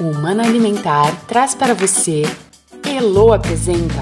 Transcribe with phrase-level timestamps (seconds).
[0.00, 2.22] O Humano Alimentar traz para você
[2.88, 4.00] Elo apresenta.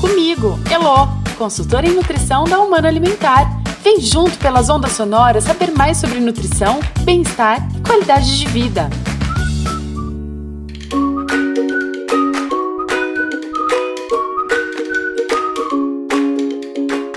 [0.00, 3.50] Comigo, Elo, consultora em nutrição da Humano Alimentar.
[3.82, 8.88] Vem junto pelas ondas sonoras saber mais sobre nutrição, bem-estar e qualidade de vida.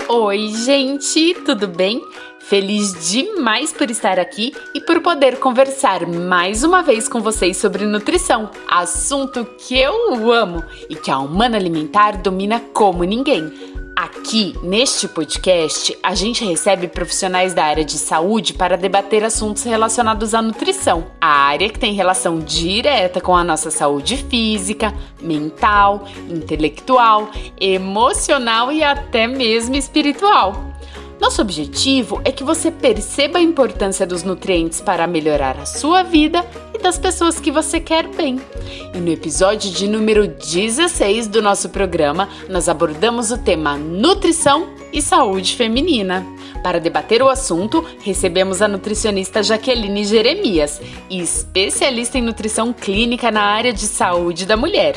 [0.08, 2.02] Oi, gente, tudo bem?
[2.48, 7.84] Feliz demais por estar aqui e por poder conversar mais uma vez com vocês sobre
[7.84, 13.52] nutrição, assunto que eu amo e que a Humana Alimentar domina como ninguém.
[13.96, 20.32] Aqui, neste podcast, a gente recebe profissionais da área de saúde para debater assuntos relacionados
[20.32, 27.28] à nutrição, a área que tem relação direta com a nossa saúde física, mental, intelectual,
[27.60, 30.75] emocional e até mesmo espiritual.
[31.20, 36.44] Nosso objetivo é que você perceba a importância dos nutrientes para melhorar a sua vida
[36.74, 38.38] e das pessoas que você quer bem.
[38.94, 45.00] E no episódio de número 16 do nosso programa, nós abordamos o tema nutrição e
[45.00, 46.24] saúde feminina.
[46.62, 53.72] Para debater o assunto, recebemos a nutricionista Jaqueline Jeremias, especialista em nutrição clínica na área
[53.72, 54.96] de saúde da mulher.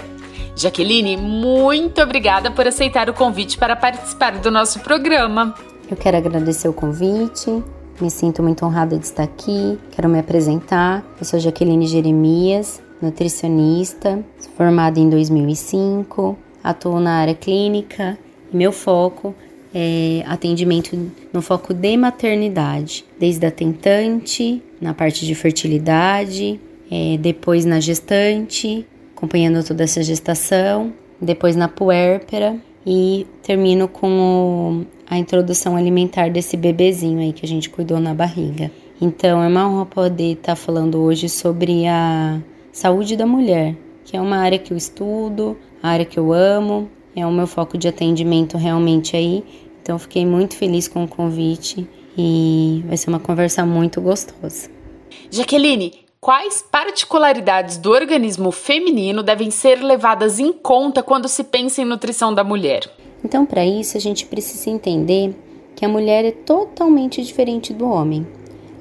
[0.56, 5.56] Jaqueline, muito obrigada por aceitar o convite para participar do nosso programa.
[5.90, 7.64] Eu quero agradecer o convite,
[8.00, 11.04] me sinto muito honrada de estar aqui, quero me apresentar.
[11.20, 14.24] Eu sou Jaqueline Jeremias, nutricionista,
[14.56, 18.20] formada em 2005, atuo na área clínica.
[18.54, 19.34] E meu foco
[19.74, 20.96] é atendimento
[21.34, 26.60] no foco de maternidade, desde a tentante, na parte de fertilidade,
[26.92, 35.18] é, depois na gestante, acompanhando toda essa gestação, depois na puérpera e termino com a
[35.18, 38.72] introdução alimentar desse bebezinho aí que a gente cuidou na barriga.
[39.02, 42.40] Então é uma honra poder estar tá falando hoje sobre a
[42.72, 46.90] saúde da mulher, que é uma área que eu estudo, a área que eu amo,
[47.16, 49.44] é o meu foco de atendimento realmente aí.
[49.82, 54.70] Então fiquei muito feliz com o convite e vai ser uma conversa muito gostosa.
[55.32, 61.86] Jaqueline, quais particularidades do organismo feminino devem ser levadas em conta quando se pensa em
[61.86, 62.82] nutrição da mulher?
[63.30, 65.36] Então, para isso, a gente precisa entender
[65.76, 68.26] que a mulher é totalmente diferente do homem.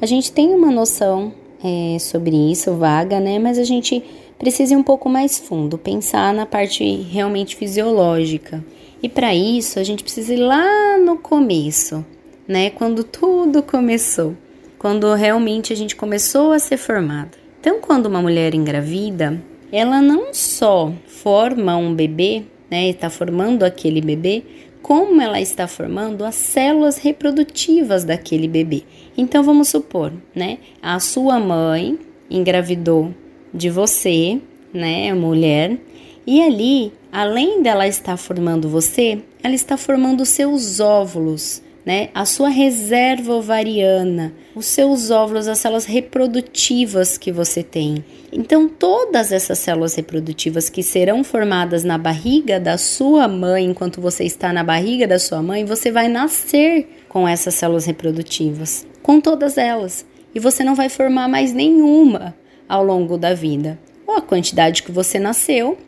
[0.01, 3.39] A gente tem uma noção é, sobre isso, vaga, né?
[3.39, 4.03] Mas a gente
[4.39, 8.65] precisa ir um pouco mais fundo, pensar na parte realmente fisiológica.
[9.03, 12.03] E para isso, a gente precisa ir lá no começo,
[12.49, 12.71] né?
[12.71, 14.35] Quando tudo começou,
[14.79, 17.33] quando realmente a gente começou a ser formada.
[17.61, 19.39] Então, quando uma mulher engravida,
[19.71, 24.43] ela não só forma um bebê, né, está formando aquele bebê,
[24.83, 28.85] como ela está formando as células reprodutivas daquele bebê.
[29.17, 31.99] Então vamos supor, né, a sua mãe
[32.31, 33.15] engravidou
[33.53, 34.41] de você,
[34.73, 35.79] né, mulher,
[36.27, 42.11] e ali, além dela estar formando você, ela está formando seus óvulos, né?
[42.15, 48.05] A sua reserva ovariana, os seus óvulos, as células reprodutivas que você tem.
[48.31, 54.25] Então, todas essas células reprodutivas que serão formadas na barriga da sua mãe, enquanto você
[54.25, 59.57] está na barriga da sua mãe, você vai nascer com essas células reprodutivas, com todas
[59.57, 60.05] elas.
[60.35, 62.37] E você não vai formar mais nenhuma
[62.69, 63.79] ao longo da vida.
[64.07, 65.79] Ou a quantidade que você nasceu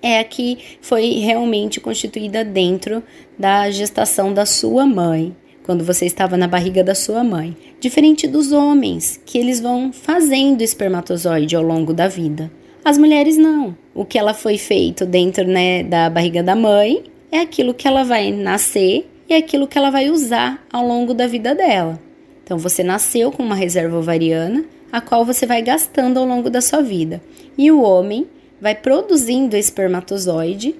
[0.00, 3.02] é a que foi realmente constituída dentro
[3.38, 5.36] da gestação da sua mãe
[5.70, 7.56] quando você estava na barriga da sua mãe.
[7.78, 12.50] Diferente dos homens, que eles vão fazendo espermatozoide ao longo da vida.
[12.84, 13.76] As mulheres não.
[13.94, 18.02] O que ela foi feito dentro né, da barriga da mãe é aquilo que ela
[18.02, 22.00] vai nascer e é aquilo que ela vai usar ao longo da vida dela.
[22.42, 26.60] Então você nasceu com uma reserva ovariana, a qual você vai gastando ao longo da
[26.60, 27.22] sua vida.
[27.56, 28.26] E o homem
[28.60, 30.74] vai produzindo espermatozoide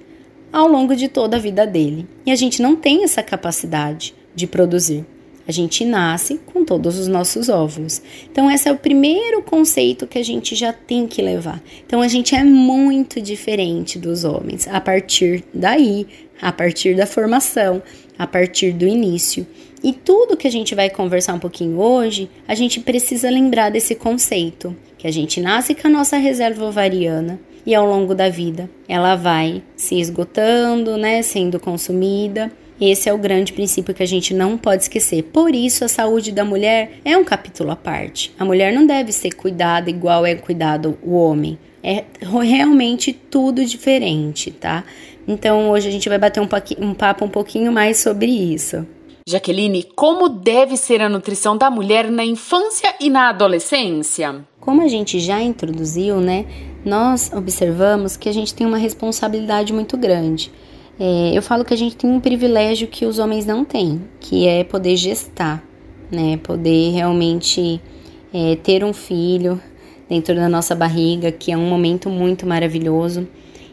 [0.51, 2.05] ao longo de toda a vida dele.
[2.25, 5.05] E a gente não tem essa capacidade de produzir.
[5.47, 8.01] A gente nasce com todos os nossos óvulos.
[8.31, 11.61] Então, esse é o primeiro conceito que a gente já tem que levar.
[11.85, 16.07] Então, a gente é muito diferente dos homens a partir daí,
[16.41, 17.81] a partir da formação,
[18.17, 19.45] a partir do início.
[19.83, 23.95] E tudo que a gente vai conversar um pouquinho hoje, a gente precisa lembrar desse
[23.95, 28.69] conceito: que a gente nasce com a nossa reserva ovariana e ao longo da vida
[28.87, 34.33] ela vai se esgotando, né, sendo consumida esse é o grande princípio que a gente
[34.33, 35.23] não pode esquecer.
[35.23, 38.33] Por isso, a saúde da mulher é um capítulo à parte.
[38.39, 41.57] A mulher não deve ser cuidada igual é cuidado o homem.
[41.83, 44.83] É realmente tudo diferente, tá?
[45.27, 46.49] Então, hoje a gente vai bater um,
[46.79, 48.85] um papo um pouquinho mais sobre isso.
[49.27, 54.43] Jaqueline, como deve ser a nutrição da mulher na infância e na adolescência?
[54.59, 56.45] Como a gente já introduziu, né?
[56.83, 60.51] nós observamos que a gente tem uma responsabilidade muito grande.
[61.03, 64.47] É, eu falo que a gente tem um privilégio que os homens não têm, que
[64.47, 65.63] é poder gestar,
[66.11, 66.37] né?
[66.43, 67.81] Poder realmente
[68.31, 69.59] é, ter um filho
[70.07, 73.27] dentro da nossa barriga, que é um momento muito maravilhoso.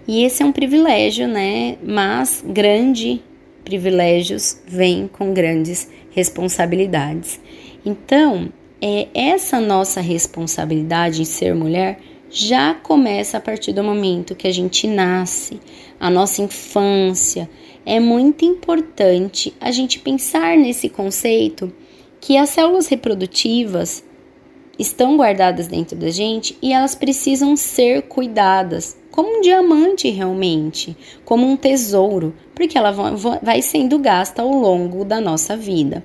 [0.06, 1.76] E esse é um privilégio, né?
[1.82, 3.20] Mas grande
[3.62, 7.38] privilégios vêm com grandes responsabilidades.
[7.84, 8.48] Então,
[8.80, 11.98] é essa nossa responsabilidade em ser mulher
[12.30, 15.60] já começa a partir do momento que a gente nasce,
[15.98, 17.48] a nossa infância.
[17.84, 21.72] É muito importante a gente pensar nesse conceito
[22.20, 24.04] que as células reprodutivas
[24.78, 31.44] estão guardadas dentro da gente e elas precisam ser cuidadas como um diamante realmente, como
[31.44, 32.92] um tesouro, porque ela
[33.42, 36.04] vai sendo gasta ao longo da nossa vida.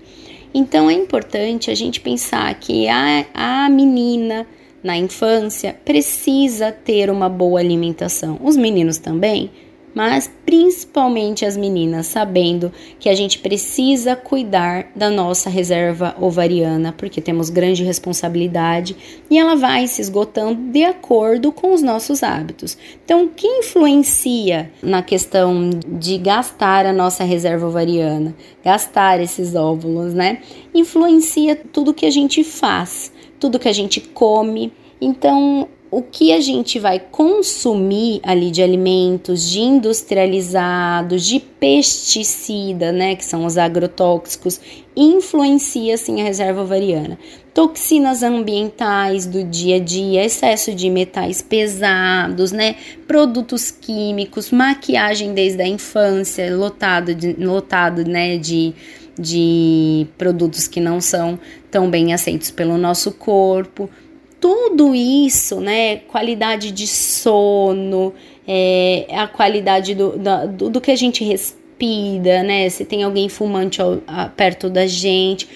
[0.53, 4.47] Então é importante a gente pensar que a, a menina
[4.83, 8.37] na infância precisa ter uma boa alimentação.
[8.43, 9.49] Os meninos também,
[9.93, 17.21] mas principalmente as meninas, sabendo que a gente precisa cuidar da nossa reserva ovariana, porque
[17.21, 18.95] temos grande responsabilidade
[19.29, 22.77] e ela vai se esgotando de acordo com os nossos hábitos.
[23.05, 30.13] Então, o que influencia na questão de gastar a nossa reserva ovariana, gastar esses óvulos,
[30.13, 30.39] né?
[30.73, 33.12] Influencia tudo que a gente faz,
[33.43, 34.71] tudo que a gente come.
[35.01, 43.17] Então, o que a gente vai consumir ali de alimentos, de industrializados, de pesticida, né,
[43.17, 44.61] que são os agrotóxicos,
[44.95, 47.19] influencia sim a reserva ovariana.
[47.53, 55.61] Toxinas ambientais do dia a dia, excesso de metais pesados, né, produtos químicos, maquiagem desde
[55.61, 58.73] a infância, lotado de, lotado, né, de
[59.17, 61.39] de produtos que não são
[61.69, 63.89] tão bem aceitos pelo nosso corpo.
[64.39, 68.13] Tudo isso, né, qualidade de sono,
[68.47, 73.81] é, a qualidade do, do, do, que a gente respira, né, se tem alguém fumante
[73.81, 75.47] ao, a, perto da gente,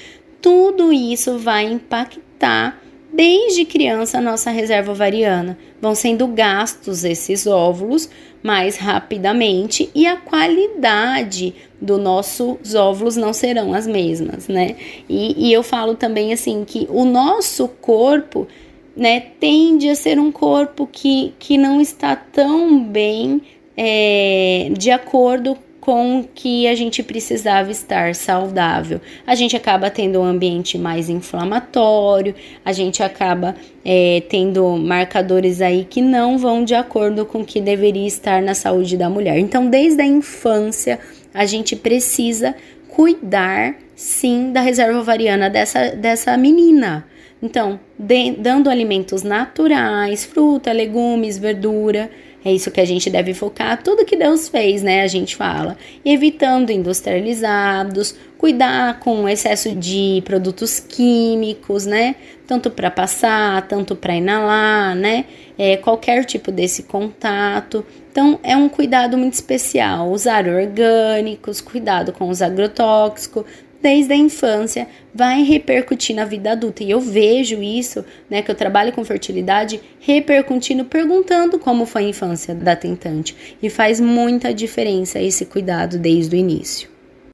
[0.42, 2.82] tudo isso vai impactar
[3.18, 5.58] desde criança nossa reserva ovariana.
[5.82, 8.08] Vão sendo gastos esses óvulos
[8.44, 14.76] mais rapidamente e a qualidade dos nossos óvulos não serão as mesmas, né?
[15.10, 18.48] E, e eu falo também assim que o nosso corpo
[18.96, 23.42] né, tende a ser um corpo que, que não está tão bem
[23.76, 29.00] é, de acordo com que a gente precisava estar saudável.
[29.26, 32.36] A gente acaba tendo um ambiente mais inflamatório,
[32.66, 33.56] a gente acaba
[33.86, 38.54] é, tendo marcadores aí que não vão de acordo com o que deveria estar na
[38.54, 39.40] saúde da mulher.
[39.40, 41.00] Então, desde a infância,
[41.34, 42.54] a gente precisa
[42.90, 47.06] cuidar sim da reserva ovariana dessa, dessa menina.
[47.42, 52.10] Então, de, dando alimentos naturais, fruta, legumes, verdura,
[52.48, 53.84] é isso que a gente deve focar.
[53.84, 55.02] Tudo que Deus fez, né?
[55.02, 55.78] A gente fala.
[56.06, 62.16] Evitando industrializados, cuidar com excesso de produtos químicos, né?
[62.48, 65.26] Tanto para passar, tanto para inalar, né?
[65.58, 67.86] É, qualquer tipo desse contato.
[68.10, 70.10] Então, é um cuidado muito especial.
[70.10, 73.44] Usar orgânicos, cuidado com os agrotóxicos,
[73.82, 76.84] desde a infância vai repercutir na vida adulta.
[76.84, 82.10] E eu vejo isso, né, que eu trabalho com fertilidade, repercutindo, perguntando como foi a
[82.10, 83.36] infância da tentante.
[83.62, 86.90] E faz muita diferença esse cuidado desde o início.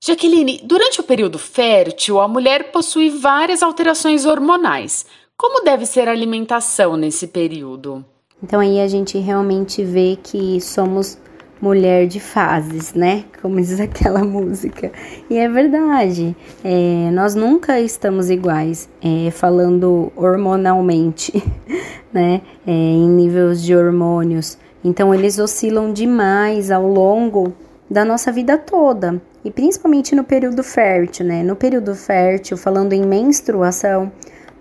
[0.05, 5.05] Jaqueline, durante o período fértil, a mulher possui várias alterações hormonais.
[5.37, 8.05] Como deve ser a alimentação nesse período?
[8.43, 11.17] Então aí a gente realmente vê que somos
[11.63, 13.23] mulher de fases, né?
[13.41, 14.91] Como diz aquela música.
[15.29, 21.31] E é verdade, é, nós nunca estamos iguais, é, falando hormonalmente,
[22.11, 22.41] né?
[22.67, 24.57] É, em níveis de hormônios.
[24.83, 27.53] Então, eles oscilam demais ao longo
[27.89, 31.43] da nossa vida toda, e principalmente no período fértil, né?
[31.43, 34.11] No período fértil, falando em menstruação,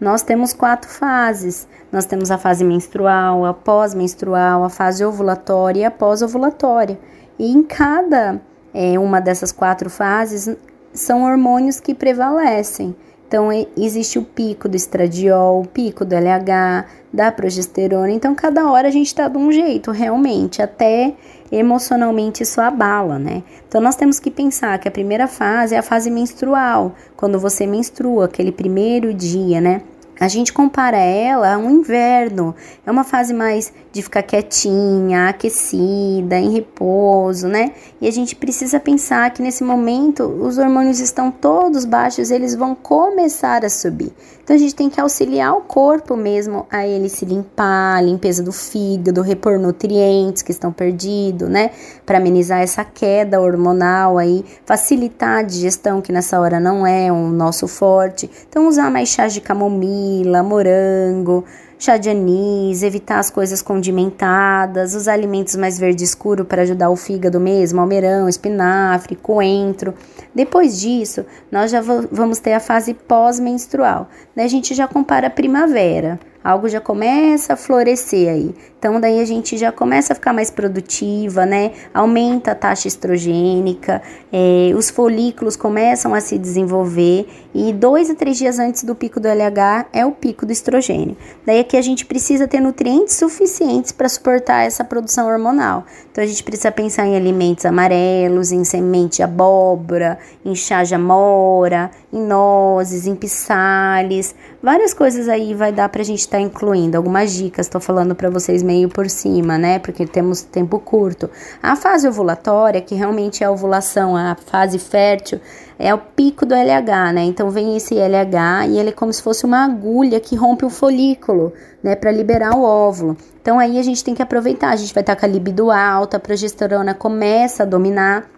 [0.00, 1.66] nós temos quatro fases.
[1.92, 6.98] Nós temos a fase menstrual, a pós-menstrual, a fase ovulatória e a pós-ovulatória.
[7.38, 8.40] E em cada
[8.72, 10.48] é, uma dessas quatro fases
[10.94, 12.96] são hormônios que prevalecem.
[13.28, 18.10] Então, existe o pico do estradiol, o pico do LH, da progesterona.
[18.10, 21.14] Então, cada hora a gente está de um jeito, realmente, até
[21.50, 23.42] emocionalmente isso abala, né?
[23.66, 27.66] Então, nós temos que pensar que a primeira fase é a fase menstrual, quando você
[27.66, 29.80] menstrua, aquele primeiro dia, né?
[30.20, 32.54] A gente compara ela a um inverno.
[32.86, 37.72] É uma fase mais de ficar quietinha, aquecida, em repouso, né?
[38.00, 42.74] E a gente precisa pensar que nesse momento os hormônios estão todos baixos, eles vão
[42.74, 44.12] começar a subir.
[44.52, 48.42] Então a gente tem que auxiliar o corpo mesmo a ele se limpar, a limpeza
[48.42, 51.70] do fígado, repor nutrientes que estão perdidos, né?
[52.04, 57.28] Para amenizar essa queda hormonal aí, facilitar a digestão, que nessa hora não é o
[57.28, 58.30] nosso forte.
[58.46, 61.46] Então usar mais chás de camomila, morango,
[61.82, 66.96] chá de anis, evitar as coisas condimentadas, os alimentos mais verde escuro para ajudar o
[66.96, 69.92] fígado mesmo, almeirão, espinafre, coentro.
[70.32, 74.08] Depois disso, nós já vamos ter a fase pós-menstrual.
[74.34, 78.54] Daí a gente já compara a primavera algo já começa a florescer aí.
[78.78, 81.72] Então daí a gente já começa a ficar mais produtiva, né?
[81.94, 88.36] Aumenta a taxa estrogênica, é, os folículos começam a se desenvolver e dois a três
[88.36, 91.16] dias antes do pico do LH é o pico do estrogênio.
[91.46, 95.84] Daí que a gente precisa ter nutrientes suficientes para suportar essa produção hormonal.
[96.10, 100.94] Então a gente precisa pensar em alimentos amarelos, em semente de abóbora, em chá de
[100.94, 106.96] amora, em nozes, em pisales, várias coisas aí vai dar pra gente estar tá incluindo.
[106.96, 109.78] Algumas dicas, estou falando para vocês meio por cima, né?
[109.78, 111.28] Porque temos tempo curto.
[111.62, 115.40] A fase ovulatória, que realmente é a ovulação, a fase fértil,
[115.78, 117.24] é o pico do LH, né?
[117.24, 120.70] Então vem esse LH e ele é como se fosse uma agulha que rompe o
[120.70, 121.52] folículo,
[121.82, 123.16] né, para liberar o óvulo.
[123.40, 125.70] Então aí a gente tem que aproveitar, a gente vai estar tá com a libido
[125.70, 128.30] alta, a progesterona começa a dominar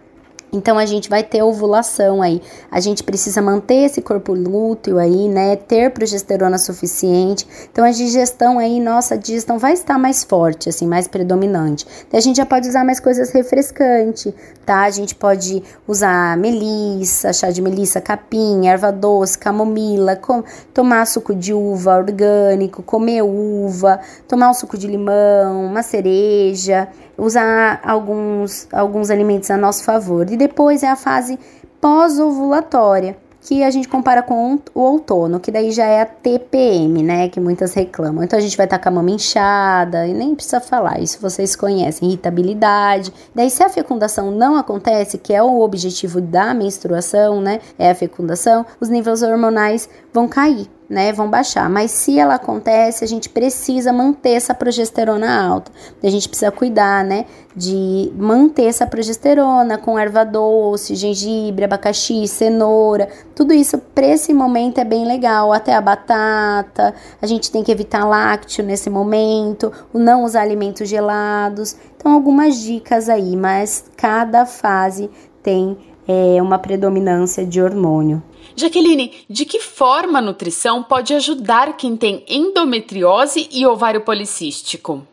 [0.55, 2.41] então a gente vai ter ovulação aí.
[2.71, 5.55] A gente precisa manter esse corpo lúteo aí, né?
[5.55, 7.47] Ter progesterona suficiente.
[7.71, 11.85] Então a digestão aí, nossa, digestão vai estar mais forte, assim, mais predominante.
[12.07, 14.33] Então, a gente já pode usar mais coisas refrescantes,
[14.65, 14.83] tá?
[14.83, 20.43] A gente pode usar melissa, chá de melissa, capim, erva doce, camomila, com,
[20.73, 27.79] tomar suco de uva orgânico, comer uva, tomar um suco de limão, uma cereja usar
[27.83, 30.29] alguns, alguns alimentos a nosso favor.
[30.29, 31.39] E depois é a fase
[31.79, 37.29] pós-ovulatória, que a gente compara com o outono, que daí já é a TPM, né?
[37.29, 38.23] Que muitas reclamam.
[38.23, 41.55] Então a gente vai estar com a mama inchada, e nem precisa falar, isso vocês
[41.55, 43.13] conhecem, irritabilidade.
[43.35, 47.59] Daí, se a fecundação não acontece, que é o objetivo da menstruação, né?
[47.77, 51.69] É a fecundação, os níveis hormonais vão cair né, vão baixar.
[51.69, 55.71] Mas se ela acontece, a gente precisa manter essa progesterona alta.
[56.03, 57.25] A gente precisa cuidar, né,
[57.55, 63.09] de manter essa progesterona com erva doce, gengibre, abacaxi, cenoura.
[63.33, 65.51] Tudo isso para esse momento é bem legal.
[65.51, 66.93] Até a batata.
[67.21, 71.75] A gente tem que evitar lácteo nesse momento, não usar alimentos gelados.
[71.97, 75.09] Então algumas dicas aí, mas cada fase
[75.41, 75.77] tem
[76.07, 78.21] é, uma predominância de hormônio.
[78.55, 85.05] Jaqueline, de que forma a nutrição pode ajudar quem tem endometriose e ovário policístico?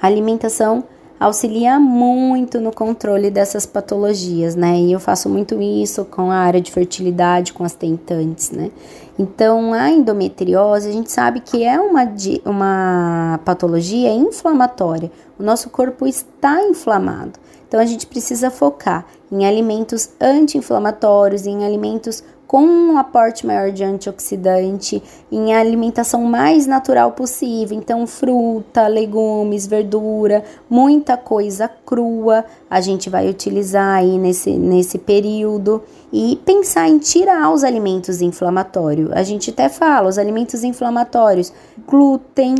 [0.00, 0.84] A alimentação
[1.18, 4.78] auxilia muito no controle dessas patologias, né?
[4.78, 8.70] E eu faço muito isso com a área de fertilidade, com as tentantes, né?
[9.18, 12.06] Então, a endometriose, a gente sabe que é uma,
[12.44, 15.10] uma patologia inflamatória.
[15.38, 17.38] O nosso corpo está inflamado.
[17.66, 23.82] Então, a gente precisa focar em alimentos anti-inflamatórios, em alimentos com um aporte maior de
[23.82, 27.76] antioxidante, em alimentação mais natural possível.
[27.76, 35.82] Então, fruta, legumes, verdura, muita coisa crua a gente vai utilizar aí nesse, nesse período.
[36.12, 39.10] E pensar em tirar os alimentos inflamatórios.
[39.12, 41.52] A gente até fala, os alimentos inflamatórios,
[41.86, 42.54] glúten,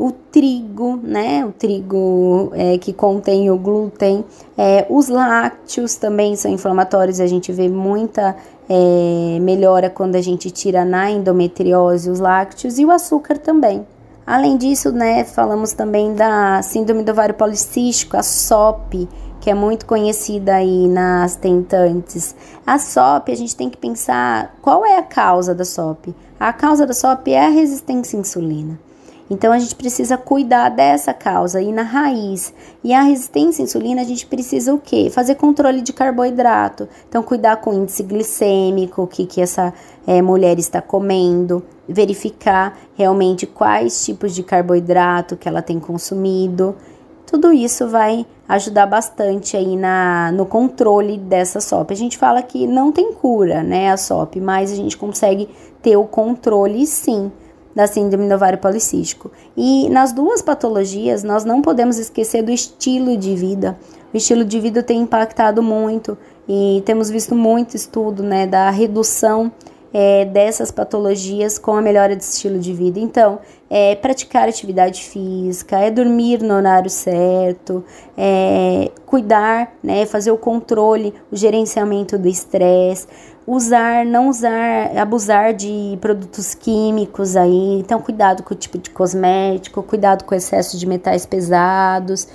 [0.00, 1.44] o trigo, né?
[1.44, 4.24] O trigo é, que contém o glúten,
[4.56, 8.34] é, os lácteos também são inflamatórios, a gente vê muita
[8.72, 13.84] é, melhora quando a gente tira na endometriose os lácteos e o açúcar também.
[14.24, 19.08] Além disso, né, falamos também da síndrome do ovário policístico, a SOP,
[19.40, 22.36] que é muito conhecida aí nas tentantes.
[22.64, 26.14] A SOP, a gente tem que pensar qual é a causa da SOP.
[26.38, 28.78] A causa da SOP é a resistência à insulina.
[29.30, 32.52] Então a gente precisa cuidar dessa causa e na raiz.
[32.82, 35.08] E a resistência à insulina a gente precisa o quê?
[35.08, 36.88] Fazer controle de carboidrato.
[37.08, 39.72] Então cuidar com o índice glicêmico, o que, que essa
[40.04, 46.74] é, mulher está comendo, verificar realmente quais tipos de carboidrato que ela tem consumido.
[47.24, 51.92] Tudo isso vai ajudar bastante aí na, no controle dessa SOP.
[51.92, 55.48] A gente fala que não tem cura, né, a SOP, mas a gente consegue
[55.80, 57.30] ter o controle sim
[57.80, 59.30] da síndrome do ovário policístico.
[59.56, 63.78] E nas duas patologias, nós não podemos esquecer do estilo de vida.
[64.12, 69.50] O estilo de vida tem impactado muito e temos visto muito estudo né, da redução
[69.94, 73.00] é, dessas patologias com a melhora de estilo de vida.
[73.00, 73.38] Então,
[73.70, 77.82] é praticar atividade física, é dormir no horário certo,
[78.16, 83.06] é cuidar, né, fazer o controle, o gerenciamento do estresse,
[83.52, 87.80] usar, não usar, abusar de produtos químicos aí.
[87.80, 92.28] Então, cuidado com o tipo de cosmético, cuidado com o excesso de metais pesados.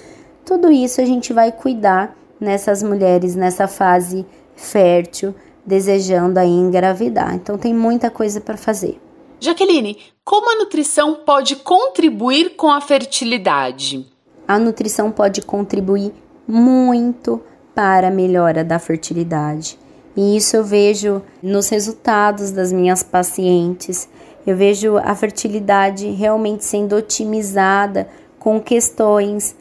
[0.43, 5.33] Tudo isso a gente vai cuidar nessas mulheres nessa fase fértil
[5.65, 7.33] desejando aí engravidar.
[7.33, 9.01] Então tem muita coisa para fazer.
[9.39, 14.05] Jaqueline, como a nutrição pode contribuir com a fertilidade?
[14.47, 16.13] A nutrição pode contribuir
[16.47, 17.41] muito
[17.73, 19.79] para a melhora da fertilidade.
[20.15, 24.07] E isso eu vejo nos resultados das minhas pacientes.
[24.45, 28.07] Eu vejo a fertilidade realmente sendo otimizada
[28.39, 29.55] com questões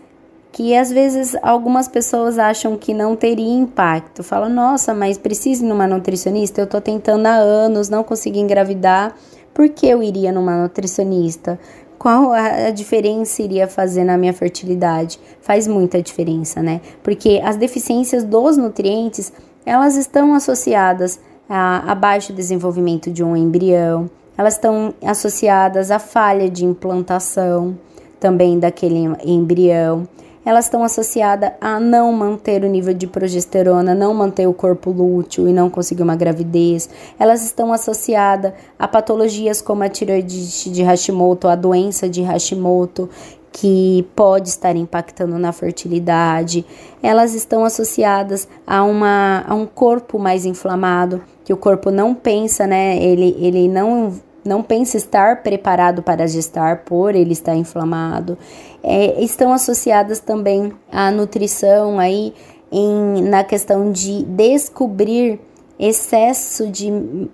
[0.54, 4.22] que às vezes algumas pessoas acham que não teria impacto.
[4.22, 6.60] Falam, nossa, mas precisa ir numa nutricionista?
[6.60, 9.16] Eu tô tentando há anos, não consegui engravidar.
[9.52, 11.58] Por que eu iria numa nutricionista?
[11.98, 15.18] Qual a diferença iria fazer na minha fertilidade?
[15.40, 16.80] Faz muita diferença, né?
[17.02, 19.32] Porque as deficiências dos nutrientes,
[19.64, 26.50] elas estão associadas a, a baixo desenvolvimento de um embrião, elas estão associadas à falha
[26.50, 27.78] de implantação
[28.18, 30.08] também daquele embrião.
[30.44, 35.48] Elas estão associadas a não manter o nível de progesterona, não manter o corpo lúteo
[35.48, 36.88] e não conseguir uma gravidez.
[37.18, 43.08] Elas estão associadas a patologias como a tiroidite de Hashimoto, a doença de Hashimoto,
[43.56, 46.66] que pode estar impactando na fertilidade.
[47.00, 52.66] Elas estão associadas a, uma, a um corpo mais inflamado, que o corpo não pensa,
[52.66, 53.00] né?
[53.00, 54.12] Ele, ele não
[54.44, 58.36] não pensa estar preparado para gestar por ele estar inflamado.
[58.82, 62.34] É, estão associadas também à nutrição aí
[62.70, 65.40] em, na questão de descobrir
[65.78, 66.90] excesso de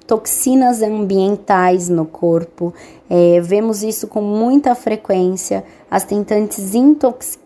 [0.07, 2.73] toxinas ambientais no corpo.
[3.09, 7.41] É, vemos isso com muita frequência, as tentantes intoxicadas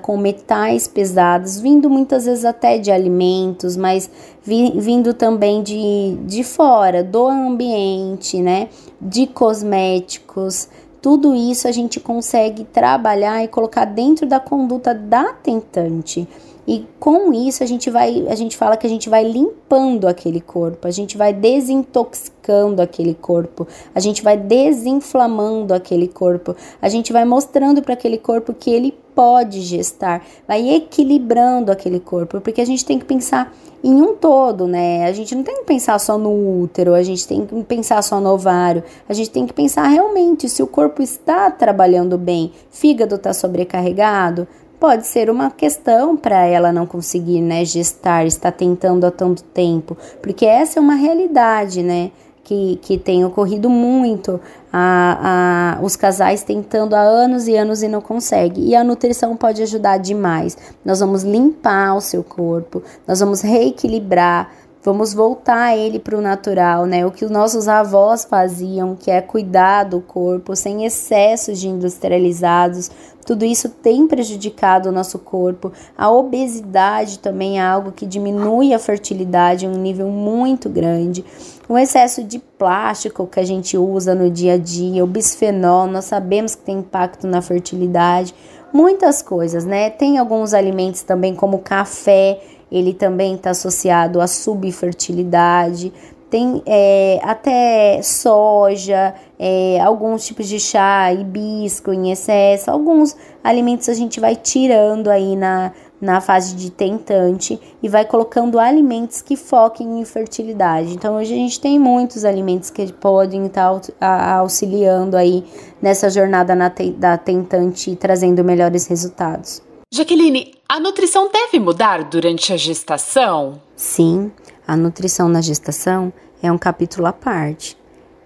[0.00, 4.10] com metais pesados, vindo muitas vezes até de alimentos, mas
[4.42, 8.68] vi, vindo também de, de fora, do ambiente, né?
[9.00, 10.68] De cosméticos.
[11.00, 16.26] Tudo isso a gente consegue trabalhar e colocar dentro da conduta da tentante.
[16.66, 20.40] E com isso a gente vai, a gente fala que a gente vai limpando aquele
[20.40, 27.12] corpo, a gente vai desintoxicando aquele corpo, a gente vai desinflamando aquele corpo, a gente
[27.12, 32.64] vai mostrando para aquele corpo que ele pode gestar, vai equilibrando aquele corpo, porque a
[32.64, 33.52] gente tem que pensar
[33.84, 35.06] em um todo, né?
[35.06, 38.20] A gente não tem que pensar só no útero, a gente tem que pensar só
[38.20, 43.16] no ovário, a gente tem que pensar realmente se o corpo está trabalhando bem, fígado
[43.16, 44.46] está sobrecarregado,
[44.82, 49.96] pode ser uma questão para ela não conseguir, né, gestar, estar tentando há tanto tempo,
[50.20, 52.10] porque essa é uma realidade, né?
[52.42, 54.40] Que, que tem ocorrido muito,
[54.72, 58.64] a, a, os casais tentando há anos e anos e não conseguem.
[58.64, 60.58] E a nutrição pode ajudar demais.
[60.84, 64.50] Nós vamos limpar o seu corpo, nós vamos reequilibrar,
[64.82, 67.06] vamos voltar ele para o natural, né?
[67.06, 72.90] O que os nossos avós faziam, que é cuidar do corpo sem excessos de industrializados,
[73.24, 75.72] tudo isso tem prejudicado o nosso corpo.
[75.96, 81.24] A obesidade também é algo que diminui a fertilidade em um nível muito grande.
[81.68, 86.06] O excesso de plástico que a gente usa no dia a dia, o bisfenol, nós
[86.06, 88.34] sabemos que tem impacto na fertilidade.
[88.72, 89.90] Muitas coisas, né?
[89.90, 92.40] Tem alguns alimentos também, como café,
[92.72, 95.92] ele também está associado à subfertilidade
[96.32, 103.92] tem é, até soja, é, alguns tipos de chá, hibisco em excesso, alguns alimentos a
[103.92, 110.00] gente vai tirando aí na, na fase de tentante e vai colocando alimentos que foquem
[110.00, 110.94] em fertilidade.
[110.94, 115.44] Então hoje a gente tem muitos alimentos que podem estar tá auxiliando aí
[115.82, 119.62] nessa jornada na te, da tentante e trazendo melhores resultados.
[119.94, 123.60] Jaqueline, a nutrição deve mudar durante a gestação?
[123.76, 124.32] Sim,
[124.66, 126.10] a nutrição na gestação
[126.42, 127.76] é um capítulo à parte.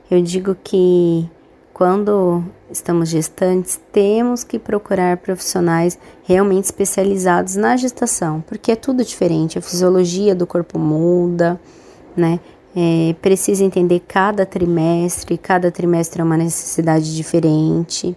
[0.08, 1.28] Eu digo que
[1.74, 9.58] quando estamos gestantes, temos que procurar profissionais realmente especializados na gestação, porque é tudo diferente,
[9.58, 11.60] a fisiologia do corpo muda,
[12.16, 12.38] né?
[12.76, 18.16] É, precisa entender cada trimestre, cada trimestre é uma necessidade diferente.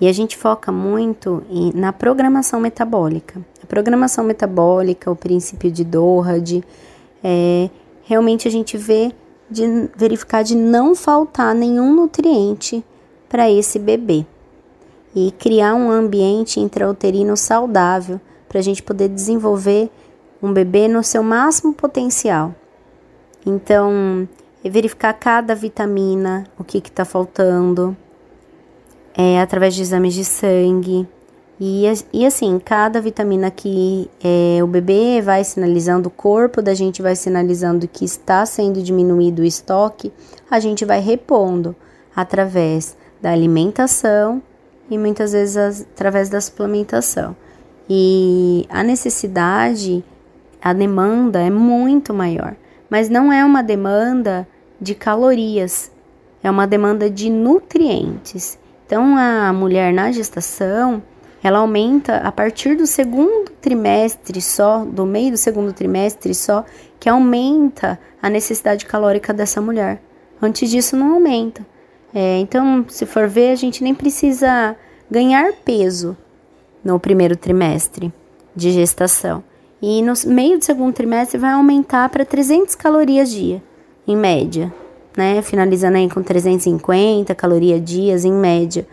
[0.00, 3.40] E a gente foca muito em, na programação metabólica.
[3.62, 6.64] A programação metabólica, o princípio de Doherty,
[7.22, 7.70] é,
[8.02, 9.12] realmente a gente vê
[9.50, 12.84] de verificar de não faltar nenhum nutriente
[13.28, 14.26] para esse bebê
[15.14, 19.90] e criar um ambiente intrauterino saudável para a gente poder desenvolver
[20.42, 22.54] um bebê no seu máximo potencial.
[23.46, 24.28] Então,
[24.62, 27.96] verificar cada vitamina, o que está faltando,
[29.16, 31.06] é, através de exames de sangue.
[31.60, 37.00] E, e assim, cada vitamina que é, o bebê vai sinalizando, o corpo da gente
[37.00, 40.12] vai sinalizando que está sendo diminuído o estoque,
[40.50, 41.74] a gente vai repondo
[42.14, 44.42] através da alimentação
[44.90, 47.36] e muitas vezes através da suplementação.
[47.88, 50.04] E a necessidade,
[50.60, 52.56] a demanda é muito maior,
[52.90, 54.46] mas não é uma demanda
[54.80, 55.90] de calorias,
[56.42, 58.58] é uma demanda de nutrientes.
[58.86, 61.02] Então, a mulher na gestação,
[61.42, 66.64] ela aumenta a partir do segundo trimestre só, do meio do segundo trimestre só,
[67.00, 70.02] que aumenta a necessidade calórica dessa mulher.
[70.40, 71.66] Antes disso, não aumenta.
[72.14, 74.76] É, então, se for ver, a gente nem precisa
[75.10, 76.16] ganhar peso
[76.84, 78.12] no primeiro trimestre
[78.54, 79.42] de gestação.
[79.80, 83.62] E no meio do segundo trimestre vai aumentar para 300 calorias dia,
[84.06, 84.72] em média
[85.16, 85.42] né?
[85.42, 88.86] Finalizando aí com 350 calorias dias em média,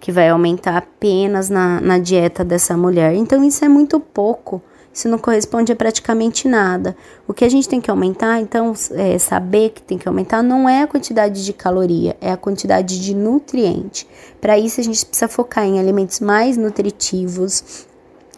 [0.00, 3.14] que vai aumentar apenas na, na dieta dessa mulher.
[3.14, 4.62] Então isso é muito pouco.
[4.96, 6.96] Isso não corresponde a praticamente nada.
[7.28, 10.66] O que a gente tem que aumentar, então, é saber que tem que aumentar, não
[10.66, 14.08] é a quantidade de caloria, é a quantidade de nutriente.
[14.40, 17.86] Para isso, a gente precisa focar em alimentos mais nutritivos,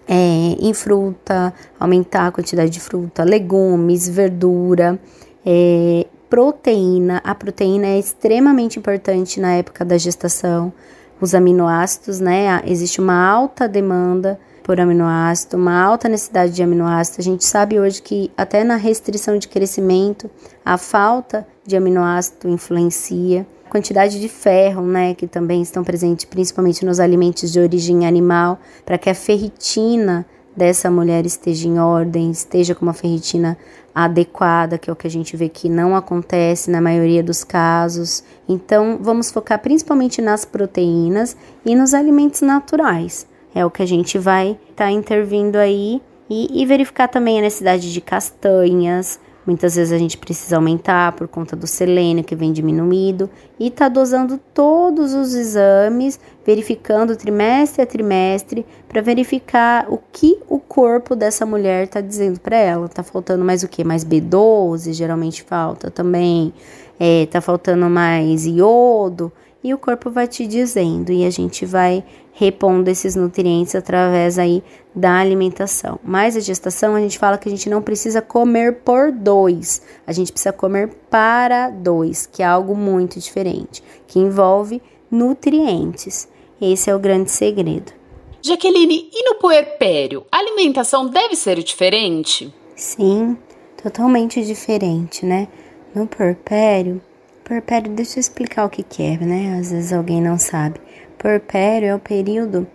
[0.09, 4.99] é, em fruta, aumentar a quantidade de fruta, legumes, verdura,
[5.47, 7.21] é, proteína.
[7.25, 10.73] A proteína é extremamente importante na época da gestação.
[11.21, 12.63] Os aminoácidos, né?
[12.65, 17.17] Existe uma alta demanda por aminoácido, uma alta necessidade de aminoácido.
[17.21, 20.31] A gente sabe hoje que até na restrição de crescimento,
[20.63, 23.47] a falta de aminoácido influencia.
[23.67, 28.59] A quantidade de ferro, né, que também estão presentes principalmente nos alimentos de origem animal,
[28.85, 33.57] para que a ferritina dessa mulher esteja em ordem, esteja com uma ferritina
[34.05, 38.23] adequada, que é o que a gente vê que não acontece na maioria dos casos.
[38.49, 43.27] Então, vamos focar principalmente nas proteínas e nos alimentos naturais.
[43.53, 47.43] É o que a gente vai estar tá intervindo aí e, e verificar também a
[47.43, 52.53] necessidade de castanhas, Muitas vezes a gente precisa aumentar por conta do selênio que vem
[52.53, 60.39] diminuído e tá dosando todos os exames, verificando trimestre a trimestre para verificar o que
[60.51, 62.91] o corpo dessa mulher está dizendo para ela.
[62.91, 63.83] Tá faltando mais o que?
[63.83, 66.53] Mais B12, geralmente falta também.
[67.01, 69.33] É, tá faltando mais iodo
[69.65, 72.05] e o corpo vai te dizendo e a gente vai
[72.39, 74.63] repondo esses nutrientes através aí
[74.95, 75.99] da alimentação.
[76.05, 80.13] Mas a gestação a gente fala que a gente não precisa comer por dois, a
[80.13, 86.29] gente precisa comer para dois, que é algo muito diferente, que envolve nutrientes.
[86.61, 87.93] Esse é o grande segredo.
[88.41, 92.55] Jaqueline, e no puerpério, a alimentação deve ser diferente?
[92.77, 93.37] Sim,
[93.83, 95.49] totalmente diferente, né?
[95.93, 97.03] No puerpério,
[97.43, 99.59] puerpério, deixa eu explicar o que, que é, né?
[99.59, 100.79] Às vezes alguém não sabe.
[101.19, 102.67] Puerpério é o período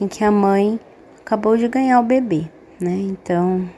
[0.00, 0.80] em que a mãe
[1.20, 2.46] acabou de ganhar o bebê,
[2.80, 2.92] né?
[2.92, 3.68] Então,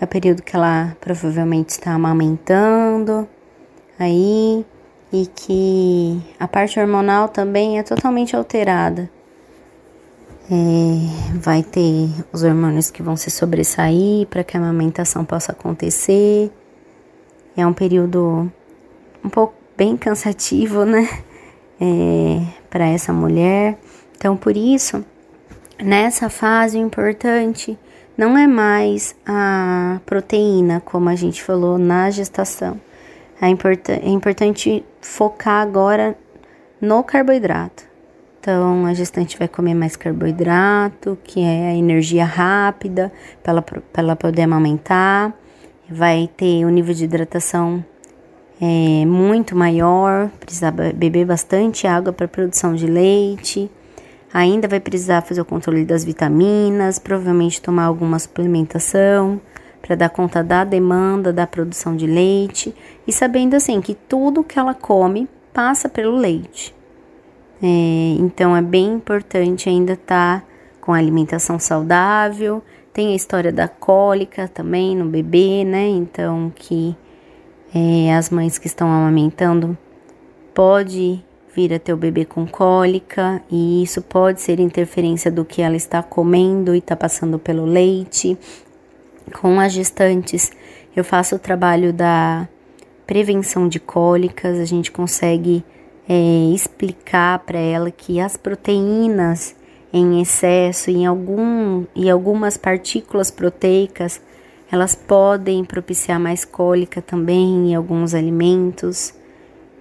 [0.00, 3.28] é o período que ela provavelmente está amamentando
[3.98, 4.64] aí
[5.12, 9.10] e que a parte hormonal também é totalmente alterada.
[10.50, 16.50] É, vai ter os hormônios que vão se sobressair para que a amamentação possa acontecer.
[17.54, 18.50] É um período
[19.22, 21.06] um pouco bem cansativo, né?
[21.80, 23.78] é, para essa mulher.
[24.16, 25.04] Então, por isso,
[25.82, 27.78] nessa fase, o importante
[28.16, 32.80] não é mais a proteína, como a gente falou na gestação.
[33.40, 36.18] É, import é importante focar agora
[36.80, 37.84] no carboidrato.
[38.40, 43.62] Então, a gestante vai comer mais carboidrato, que é a energia rápida para
[43.94, 45.32] ela, poder amamentar.
[45.88, 47.84] Vai ter o nível de hidratação
[48.60, 53.70] é, muito maior, precisar beber bastante água para produção de leite.
[54.32, 59.40] Ainda vai precisar fazer o controle das vitaminas, provavelmente tomar alguma suplementação
[59.80, 62.74] para dar conta da demanda da produção de leite
[63.06, 66.74] e sabendo assim que tudo que ela come passa pelo leite.
[67.62, 70.46] É, então é bem importante ainda estar tá
[70.80, 72.62] com alimentação saudável.
[72.92, 75.88] Tem a história da cólica também no bebê, né?
[75.88, 76.96] Então que
[77.74, 79.76] é, as mães que estão amamentando,
[80.54, 81.22] pode
[81.54, 85.76] vir a ter o bebê com cólica e isso pode ser interferência do que ela
[85.76, 88.38] está comendo e está passando pelo leite.
[89.40, 90.50] Com as gestantes,
[90.94, 92.48] eu faço o trabalho da
[93.06, 95.64] prevenção de cólicas, a gente consegue
[96.08, 99.56] é, explicar para ela que as proteínas
[99.92, 104.20] em excesso em algum, e algumas partículas proteicas
[104.70, 109.14] elas podem propiciar mais cólica também em alguns alimentos.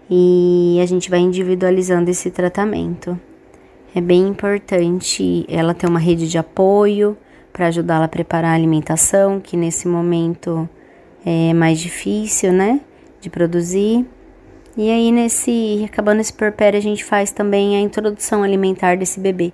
[0.09, 3.19] e a gente vai individualizando esse tratamento.
[3.93, 7.17] É bem importante ela ter uma rede de apoio
[7.51, 10.69] para ajudá-la a preparar a alimentação, que nesse momento
[11.25, 12.79] é mais difícil, né,
[13.19, 14.05] de produzir.
[14.77, 19.51] E aí nesse acabando esse porpério a gente faz também a introdução alimentar desse bebê,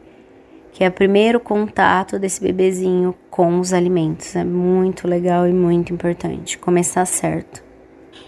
[0.73, 4.35] que é o primeiro contato desse bebezinho com os alimentos.
[4.35, 7.63] É muito legal e muito importante começar certo.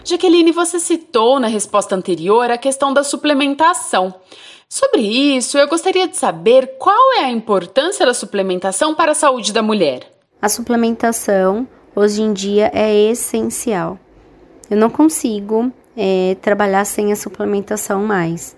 [0.04, 4.14] Jaqueline, você citou na resposta anterior a questão da suplementação.
[4.70, 9.52] Sobre isso, eu gostaria de saber qual é a importância da suplementação para a saúde
[9.52, 10.12] da mulher.
[10.40, 13.98] A suplementação hoje em dia é essencial.
[14.70, 18.56] Eu não consigo é, trabalhar sem a suplementação mais,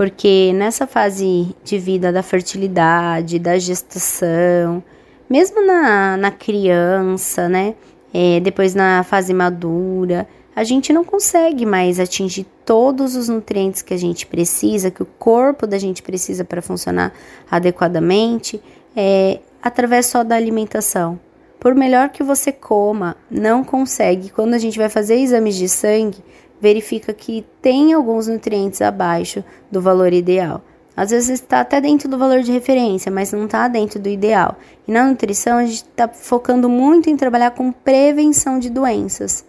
[0.00, 4.82] porque nessa fase de vida da fertilidade, da gestação,
[5.28, 7.74] mesmo na, na criança, né?
[8.10, 13.92] É, depois na fase madura, a gente não consegue mais atingir todos os nutrientes que
[13.92, 17.12] a gente precisa, que o corpo da gente precisa para funcionar
[17.50, 18.58] adequadamente,
[18.96, 21.20] é, através só da alimentação.
[21.58, 24.30] Por melhor que você coma, não consegue.
[24.30, 26.24] Quando a gente vai fazer exames de sangue,
[26.60, 30.62] verifica que tem alguns nutrientes abaixo do valor ideal.
[30.96, 34.56] Às vezes está até dentro do valor de referência, mas não está dentro do ideal.
[34.86, 39.44] E na nutrição a gente está focando muito em trabalhar com prevenção de doenças.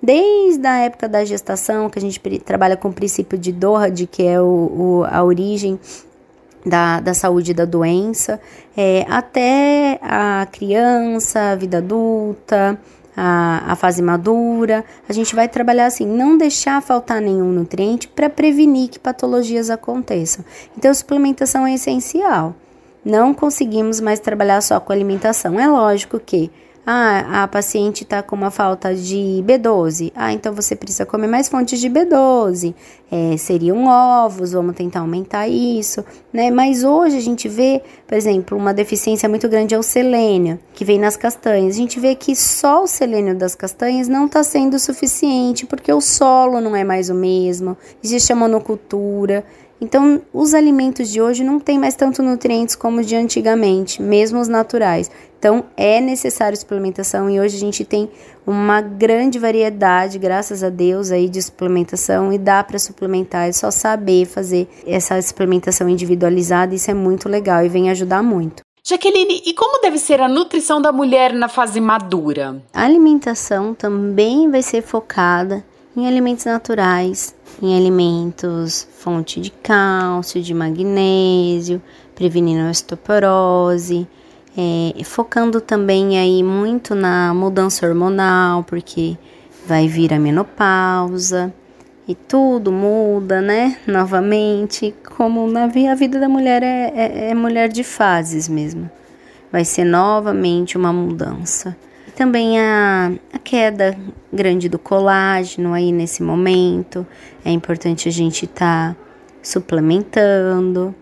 [0.00, 4.22] Desde a época da gestação, que a gente trabalha com o princípio de Doherty, que
[4.22, 5.78] é o, o, a origem
[6.64, 8.40] da, da saúde da doença,
[8.76, 12.78] é, até a criança, a vida adulta,
[13.16, 18.28] a, a fase madura, a gente vai trabalhar assim, não deixar faltar nenhum nutriente para
[18.28, 20.44] prevenir que patologias aconteçam.
[20.76, 22.54] Então, a suplementação é essencial.
[23.04, 25.60] Não conseguimos mais trabalhar só com alimentação.
[25.60, 26.50] É lógico que
[26.86, 30.12] ah, a paciente está com uma falta de B12.
[30.14, 32.74] Ah, então você precisa comer mais fontes de B12.
[33.10, 36.50] É, seriam ovos, vamos tentar aumentar isso, né?
[36.50, 40.84] Mas hoje a gente vê, por exemplo, uma deficiência muito grande é o selênio, que
[40.84, 41.74] vem nas castanhas.
[41.74, 46.00] A gente vê que só o selênio das castanhas não está sendo suficiente, porque o
[46.00, 49.44] solo não é mais o mesmo, existe a monocultura.
[49.84, 54.48] Então, os alimentos de hoje não têm mais tanto nutrientes como de antigamente, mesmo os
[54.48, 55.10] naturais.
[55.38, 58.08] Então, é necessário suplementação e hoje a gente tem
[58.46, 63.70] uma grande variedade, graças a Deus, aí de suplementação e dá para suplementar, é só
[63.70, 68.62] saber fazer essa suplementação individualizada, isso é muito legal e vem ajudar muito.
[68.82, 72.62] Jaqueline, e como deve ser a nutrição da mulher na fase madura?
[72.72, 75.62] A alimentação também vai ser focada
[75.94, 81.80] em alimentos naturais, em alimentos fonte de cálcio, de magnésio,
[82.14, 84.06] prevenindo a osteoporose,
[84.56, 89.16] é, focando também aí muito na mudança hormonal, porque
[89.66, 91.52] vai vir a menopausa
[92.06, 93.78] e tudo muda, né?
[93.86, 98.90] Novamente, como na a vida da mulher é, é, é mulher de fases mesmo.
[99.50, 101.76] Vai ser novamente uma mudança.
[102.16, 103.96] Também a, a queda
[104.32, 107.04] grande do colágeno aí nesse momento.
[107.44, 108.96] É importante a gente estar tá
[109.42, 110.94] suplementando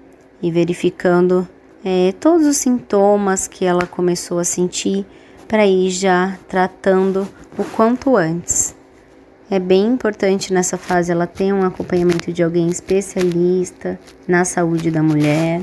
[0.43, 1.47] e verificando
[1.85, 5.05] é, todos os sintomas que ela começou a sentir
[5.47, 8.75] para ir já tratando o quanto antes.
[9.51, 15.03] É bem importante nessa fase ela ter um acompanhamento de alguém especialista na saúde da
[15.03, 15.61] mulher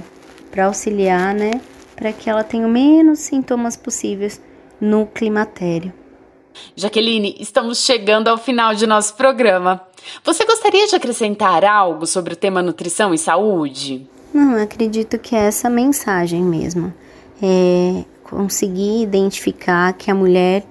[0.51, 1.59] para auxiliar, né,
[1.95, 4.39] para que ela tenha o menos sintomas possíveis
[4.79, 5.93] no climatério.
[6.75, 9.81] Jaqueline, estamos chegando ao final de nosso programa.
[10.23, 14.07] Você gostaria de acrescentar algo sobre o tema nutrição e saúde?
[14.33, 16.93] Não, acredito que é essa mensagem mesmo.
[17.41, 20.63] É conseguir identificar que a mulher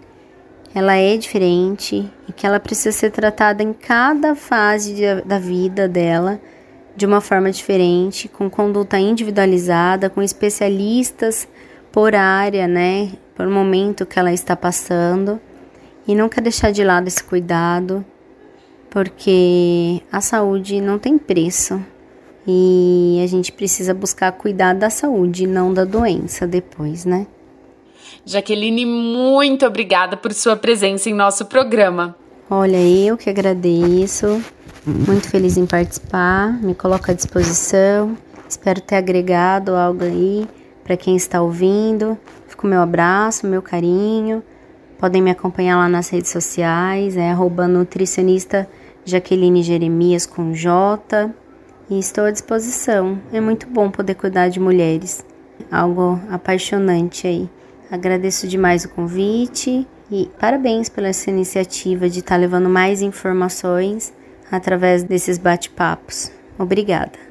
[0.75, 5.89] ela é diferente e que ela precisa ser tratada em cada fase de, da vida
[5.89, 6.41] dela
[6.95, 11.49] de uma forma diferente, com conduta individualizada, com especialistas
[11.93, 13.13] por área, né?
[13.39, 15.41] por momento que ela está passando
[16.09, 18.05] e nunca deixar de lado esse cuidado,
[18.91, 21.81] porque a saúde não tem preço
[22.45, 27.29] e a gente precisa buscar cuidar da saúde, não da doença depois, né?
[28.27, 32.17] Jaqueline, muito obrigada por sua presença em nosso programa.
[32.51, 34.43] Olha, eu que agradeço,
[34.85, 38.19] muito feliz em participar, me coloco à disposição.
[38.49, 40.49] Espero ter agregado algo aí
[40.89, 42.17] para quem está ouvindo
[42.59, 44.43] Fica o meu abraço, meu carinho.
[44.99, 48.69] Podem me acompanhar lá nas redes sociais, é arroba nutricionista
[49.05, 51.31] Jaqueline Jeremias com J.
[51.89, 53.21] E estou à disposição.
[53.33, 55.25] É muito bom poder cuidar de mulheres.
[55.71, 57.49] Algo apaixonante aí.
[57.91, 64.13] Agradeço demais o convite e parabéns pela essa iniciativa de estar tá levando mais informações
[64.51, 66.33] através desses bate-papos.
[66.59, 67.28] Obrigada.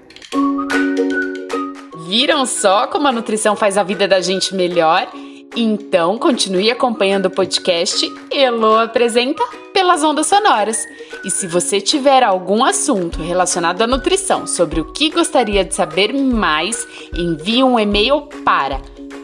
[2.08, 5.10] Viram só como a nutrição faz a vida da gente melhor?
[5.54, 9.44] Então, continue acompanhando o podcast Elo Apresenta
[9.74, 10.86] pelas ondas sonoras.
[11.26, 16.14] E se você tiver algum assunto relacionado à nutrição sobre o que gostaria de saber
[16.14, 18.80] mais, envie um e-mail para